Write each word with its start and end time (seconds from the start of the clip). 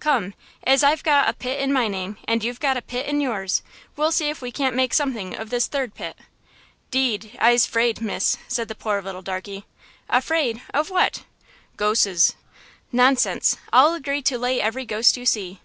"Come, 0.00 0.32
as 0.66 0.82
I've 0.82 1.02
got 1.02 1.28
a 1.28 1.34
'pit' 1.34 1.60
in 1.60 1.70
my 1.70 1.88
name 1.88 2.16
and 2.26 2.42
you've 2.42 2.58
got 2.58 2.78
a 2.78 2.80
'pit' 2.80 3.04
in 3.04 3.20
yours, 3.20 3.62
we'll 3.96 4.12
see 4.12 4.30
if 4.30 4.40
we 4.40 4.50
can't 4.50 4.74
make 4.74 4.94
something 4.94 5.36
of 5.36 5.50
this 5.50 5.66
third 5.66 5.94
'pit.'" 5.94 6.16
"Deed, 6.90 7.36
I'se 7.38 7.66
'fraid, 7.66 8.00
Miss," 8.00 8.38
said 8.48 8.68
the 8.68 8.74
poor 8.74 9.02
little 9.02 9.20
darkey. 9.22 9.64
"Afraid! 10.08 10.62
What 10.72 11.18
of?" 11.20 11.24
"Ghoses." 11.76 12.34
"Nonsense. 12.92 13.58
I'll 13.74 13.92
agree 13.92 14.22
to 14.22 14.38
lay 14.38 14.58
every 14.58 14.86
ghost 14.86 15.18
you 15.18 15.26
see!" 15.26 15.60